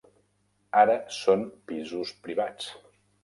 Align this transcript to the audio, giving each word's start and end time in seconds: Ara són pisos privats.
Ara 0.83 0.95
són 1.17 1.45
pisos 1.71 2.15
privats. 2.27 2.73